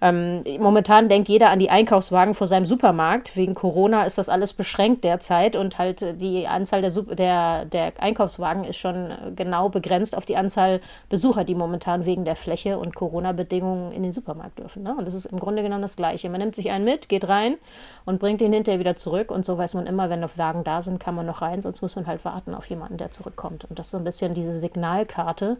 ähm, 0.00 0.44
momentan 0.58 1.08
denkt 1.08 1.28
jeder 1.28 1.50
an 1.50 1.58
die 1.58 1.70
Einkaufswagen 1.70 2.34
vor 2.34 2.46
seinem 2.46 2.66
Supermarkt. 2.66 3.36
Wegen 3.36 3.54
Corona 3.54 4.04
ist 4.04 4.18
das 4.18 4.28
alles 4.28 4.52
beschränkt 4.52 5.04
derzeit 5.04 5.56
und 5.56 5.78
halt 5.78 6.20
die 6.20 6.46
Anzahl 6.46 6.82
der, 6.82 6.90
der, 6.90 7.64
der 7.64 7.92
Einkaufswagen 7.98 8.64
ist 8.64 8.76
schon 8.76 9.12
genau 9.36 9.68
begrenzt 9.68 10.16
auf 10.16 10.24
die 10.24 10.36
Anzahl 10.36 10.80
Besucher, 11.08 11.44
die 11.44 11.54
momentan 11.54 12.04
wegen 12.04 12.24
der 12.24 12.36
Fläche 12.36 12.78
und 12.78 12.94
Corona-Bedingungen 12.94 13.92
in 13.92 14.02
den 14.02 14.12
Supermarkt 14.12 14.58
dürfen. 14.58 14.82
Ne? 14.82 14.94
Und 14.96 15.06
das 15.06 15.14
ist 15.14 15.26
im 15.26 15.38
Grunde 15.38 15.62
genommen 15.62 15.82
das 15.82 15.96
Gleiche. 15.96 16.28
Man 16.28 16.40
nimmt 16.40 16.56
sich 16.56 16.70
einen 16.70 16.84
mit, 16.84 17.08
geht 17.08 17.28
rein 17.28 17.56
und 18.04 18.18
bringt 18.18 18.42
ihn 18.42 18.52
hinterher 18.52 18.80
wieder 18.80 18.96
zurück. 18.96 19.30
Und 19.30 19.44
so 19.44 19.56
weiß 19.56 19.74
man 19.74 19.86
immer, 19.86 20.10
wenn 20.10 20.20
noch 20.20 20.36
Wagen 20.36 20.64
da 20.64 20.82
sind, 20.82 21.00
kann 21.00 21.14
man 21.14 21.24
noch 21.24 21.40
rein, 21.40 21.62
sonst 21.62 21.82
muss 21.82 21.96
man 21.96 22.06
halt 22.06 22.24
warten 22.24 22.54
auf 22.54 22.66
jemanden, 22.66 22.98
der 22.98 23.10
zurückkommt. 23.10 23.64
Und 23.64 23.78
das 23.78 23.86
ist 23.86 23.92
so 23.92 23.98
ein 23.98 24.04
bisschen 24.04 24.34
diese 24.34 24.52
Signalkarte, 24.52 25.56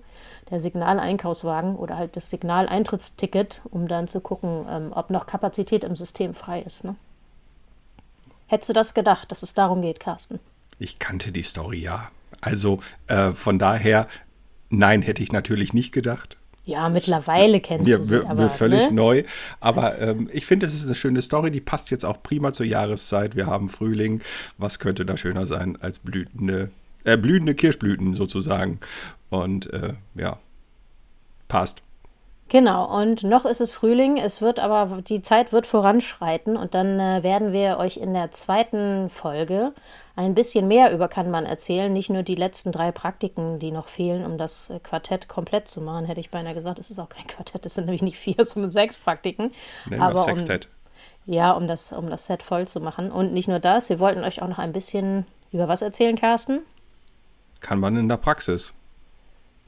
der 0.50 0.61
Signaleinkaufswagen 0.61 1.76
oder 1.76 1.97
halt 1.97 2.17
das 2.17 2.31
Signaleintrittsticket, 2.31 3.62
um 3.71 3.88
dann 3.88 4.09
zu 4.09 4.21
gucken, 4.25 4.66
ähm, 4.69 4.93
ob 4.93 5.11
noch 5.11 5.26
Kapazität 5.26 5.85
im 5.85 5.95
System 5.95 6.35
frei 6.35 6.62
ist. 6.62 6.83
Ne? 6.83 6.97
Hättest 8.49 8.71
du 8.71 8.73
das 8.75 8.95
gedacht, 8.95 9.31
dass 9.31 9.45
es 9.45 9.54
darum 9.54 9.83
geht, 9.83 10.00
Carsten? 10.00 10.40
Ich 10.81 10.99
kannte 10.99 11.31
die 11.31 11.45
Story 11.45 11.78
ja. 11.78 12.11
Also 12.40 12.81
äh, 13.07 13.31
von 13.31 13.61
daher, 13.61 14.09
nein, 14.71 15.02
hätte 15.02 15.23
ich 15.23 15.31
natürlich 15.31 15.73
nicht 15.73 15.93
gedacht. 15.93 16.37
Ja, 16.66 16.88
mittlerweile 16.88 17.61
kennst 17.61 17.88
mir, 17.88 17.99
du 17.99 18.04
sie. 18.04 18.26
Aber, 18.26 18.45
mir 18.45 18.50
völlig 18.50 18.88
ne? 18.88 18.93
neu. 18.93 19.25
Aber 19.61 19.99
ähm, 20.00 20.31
ich 20.33 20.47
finde, 20.47 20.66
es 20.66 20.75
ist 20.75 20.87
eine 20.87 20.95
schöne 20.95 21.21
Story. 21.21 21.50
Die 21.50 21.61
passt 21.61 21.90
jetzt 21.90 22.04
auch 22.04 22.23
prima 22.23 22.52
zur 22.52 22.66
Jahreszeit. 22.66 23.37
Wir 23.37 23.47
haben 23.47 23.69
Frühling. 23.69 24.23
Was 24.57 24.78
könnte 24.78 25.04
da 25.04 25.16
schöner 25.16 25.47
sein 25.47 25.78
als 25.81 25.99
blühende, 25.99 26.71
äh, 27.04 27.19
blühende 27.19 27.54
Kirschblüten 27.54 28.14
sozusagen? 28.14 28.81
Und 29.28 29.73
äh, 29.73 29.95
ja, 30.14 30.38
passt. 31.49 31.83
Genau, 32.54 32.84
und 32.84 33.25
noch 33.25 33.46
ist 33.46 33.61
es 33.61 33.73
Frühling, 33.73 34.16
es 34.16 34.40
wird 34.40 34.61
aber, 34.61 35.02
die 35.02 35.23
Zeit 35.23 35.52
wird 35.52 35.66
voranschreiten 35.66 36.56
und 36.56 36.76
dann 36.76 37.00
äh, 37.00 37.25
werden 37.25 37.52
wir 37.52 37.78
euch 37.78 37.96
in 37.96 38.14
der 38.14 38.30
zweiten 38.30 39.11
Folge 39.11 39.73
ein 40.14 40.37
bisschen 40.37 40.68
mehr 40.68 40.92
über 40.92 41.08
Kanban 41.08 41.46
erzählen. 41.46 41.92
Nicht 41.92 42.11
nur 42.11 42.23
die 42.23 42.37
letzten 42.37 42.70
drei 42.70 42.92
Praktiken, 42.92 43.58
die 43.58 43.73
noch 43.73 43.88
fehlen, 43.88 44.25
um 44.25 44.38
das 44.38 44.70
äh, 44.70 44.78
Quartett 44.78 45.26
komplett 45.26 45.66
zu 45.66 45.80
machen, 45.80 46.04
hätte 46.04 46.20
ich 46.20 46.30
beinahe 46.30 46.54
gesagt. 46.54 46.78
Es 46.78 46.90
ist 46.90 47.00
auch 47.00 47.08
kein 47.08 47.26
Quartett, 47.26 47.66
es 47.66 47.75
sind 47.75 47.87
nämlich 47.87 48.02
nicht 48.02 48.18
vier, 48.18 48.37
sondern 48.44 48.70
sechs 48.70 48.96
Praktiken. 48.96 49.50
Nennen 49.90 50.00
aber 50.00 50.14
das 50.14 50.25
Sextett. 50.26 50.68
Um, 51.26 51.34
ja, 51.34 51.50
um 51.50 51.66
das, 51.66 51.92
um 51.92 52.08
das 52.08 52.26
Set 52.26 52.44
voll 52.44 52.68
zu 52.68 52.78
machen. 52.78 53.11
Und 53.11 53.32
nicht 53.32 53.49
nur 53.49 53.58
das, 53.58 53.88
wir 53.88 53.99
wollten 53.99 54.23
euch 54.23 54.42
auch 54.42 54.49
noch 54.49 54.61
ein 54.61 54.73
bisschen 54.73 55.26
über 55.50 55.66
was 55.66 55.82
erzählen, 55.82 56.14
Carsten? 56.14 56.61
Kanban 57.58 57.96
in 57.96 58.08
der 58.08 58.18
Praxis. 58.18 58.73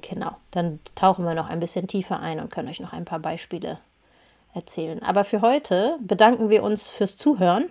Genau, 0.08 0.36
dann 0.50 0.78
tauchen 0.94 1.24
wir 1.24 1.34
noch 1.34 1.48
ein 1.48 1.60
bisschen 1.60 1.86
tiefer 1.86 2.20
ein 2.20 2.38
und 2.40 2.50
können 2.50 2.68
euch 2.68 2.80
noch 2.80 2.92
ein 2.92 3.04
paar 3.04 3.18
Beispiele 3.18 3.78
erzählen. 4.54 5.02
Aber 5.02 5.24
für 5.24 5.40
heute 5.40 5.96
bedanken 6.00 6.48
wir 6.48 6.62
uns 6.62 6.88
fürs 6.88 7.16
Zuhören 7.16 7.66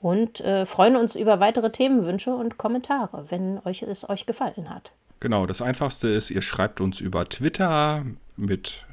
und 0.00 0.40
äh, 0.40 0.66
freuen 0.66 0.96
uns 0.96 1.16
über 1.16 1.40
weitere 1.40 1.70
Themenwünsche 1.70 2.34
und 2.34 2.58
Kommentare, 2.58 3.26
wenn 3.28 3.60
euch 3.64 3.82
es 3.82 4.08
euch 4.08 4.26
gefallen 4.26 4.70
hat. 4.70 4.92
Genau, 5.20 5.46
das 5.46 5.62
einfachste 5.62 6.08
ist, 6.08 6.30
ihr 6.30 6.42
schreibt 6.42 6.80
uns 6.80 7.00
über 7.00 7.28
Twitter 7.28 8.04
mit 8.36 8.84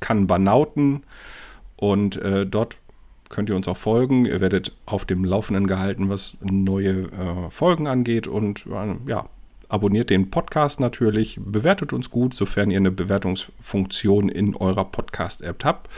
@kanbanauten 0.00 1.04
und 1.76 2.16
äh, 2.16 2.46
dort 2.46 2.76
könnt 3.28 3.48
ihr 3.48 3.56
uns 3.56 3.68
auch 3.68 3.76
folgen. 3.76 4.26
Ihr 4.26 4.40
werdet 4.40 4.72
auf 4.86 5.04
dem 5.04 5.24
Laufenden 5.24 5.66
gehalten, 5.66 6.08
was 6.08 6.36
neue 6.40 7.10
äh, 7.10 7.50
Folgen 7.50 7.86
angeht 7.86 8.26
und 8.26 8.66
äh, 8.66 8.96
ja, 9.08 9.24
Abonniert 9.72 10.10
den 10.10 10.28
Podcast 10.28 10.80
natürlich, 10.80 11.40
bewertet 11.42 11.94
uns 11.94 12.10
gut, 12.10 12.34
sofern 12.34 12.70
ihr 12.70 12.76
eine 12.76 12.90
Bewertungsfunktion 12.90 14.28
in 14.28 14.54
eurer 14.54 14.84
Podcast-App 14.84 15.64
habt. 15.64 15.88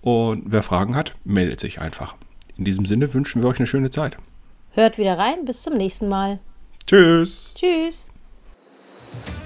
Und 0.00 0.44
wer 0.46 0.62
Fragen 0.62 0.94
hat, 0.94 1.12
meldet 1.24 1.58
sich 1.58 1.80
einfach. 1.80 2.14
In 2.56 2.64
diesem 2.64 2.86
Sinne 2.86 3.12
wünschen 3.12 3.42
wir 3.42 3.48
euch 3.48 3.58
eine 3.58 3.66
schöne 3.66 3.90
Zeit. 3.90 4.16
Hört 4.70 4.96
wieder 4.96 5.18
rein, 5.18 5.44
bis 5.44 5.62
zum 5.62 5.76
nächsten 5.76 6.06
Mal. 6.06 6.38
Tschüss. 6.86 7.54
Tschüss. 7.56 8.10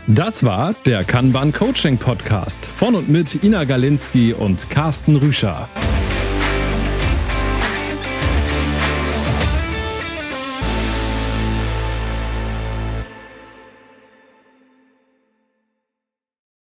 Das 0.07 0.45
war 0.45 0.75
der 0.85 1.03
Kanban 1.05 1.51
Coaching 1.51 1.97
Podcast 1.97 2.67
von 2.67 2.95
und 2.97 3.09
mit 3.09 3.43
Ina 3.43 3.65
Galinski 3.65 4.35
und 4.35 4.69
Carsten 4.69 5.17
Rüscher. 5.17 5.71